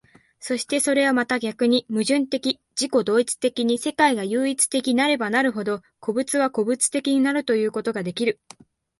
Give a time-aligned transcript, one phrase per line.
[0.39, 8.39] そしてそれはまた逆に矛盾的自己同一的に世界が唯一的なればなるほど、個物は個物的となるということができる。